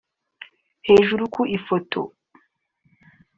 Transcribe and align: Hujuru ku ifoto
Hujuru 0.85 1.23
ku 1.33 1.41
ifoto 1.57 2.01